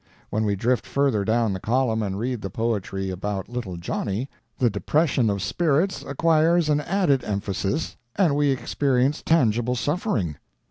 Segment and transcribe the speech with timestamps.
[0.31, 4.67] When we drift further down the column and read the poetry about little Johnnie, the
[4.67, 10.37] depression and spirits acquires an added emphasis, and we experience tangible suffering.